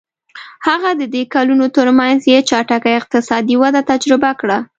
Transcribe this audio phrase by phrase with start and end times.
[0.67, 4.57] هغه د دې کلونو ترمنځ یې چټکه اقتصادي وده تجربه کړه.